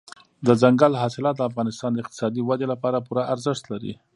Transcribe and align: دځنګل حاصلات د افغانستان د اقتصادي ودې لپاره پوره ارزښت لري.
دځنګل 0.45 0.93
حاصلات 1.01 1.35
د 1.37 1.41
افغانستان 1.49 1.89
د 1.93 1.97
اقتصادي 2.03 2.41
ودې 2.43 2.67
لپاره 2.73 3.03
پوره 3.07 3.23
ارزښت 3.33 3.63
لري. 3.73 3.93